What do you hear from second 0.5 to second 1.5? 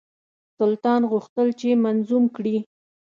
سلطان غوښتل